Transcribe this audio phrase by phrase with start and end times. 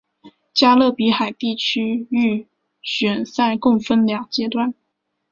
[0.51, 2.47] 加勒比海地区预
[2.81, 4.73] 选赛共分两阶段。